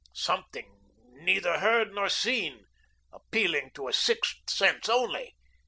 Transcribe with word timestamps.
Something 0.15 0.79
neither 1.11 1.59
heard 1.59 1.93
nor 1.93 2.09
seen, 2.09 2.65
appealing 3.13 3.69
to 3.75 3.87
a 3.87 3.93
sixth 3.93 4.49
sense 4.49 4.89
only. 4.89 5.35